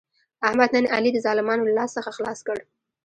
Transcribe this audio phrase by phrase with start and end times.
[0.47, 2.57] احمد نن علي د ظالمانو له لاس څخه خلاص کړ.